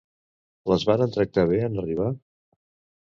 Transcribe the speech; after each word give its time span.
Les 0.71 0.85
varen 0.91 1.13
tractar 1.17 1.45
bé 1.53 1.61
en 1.67 1.77
arribar? 1.85 2.11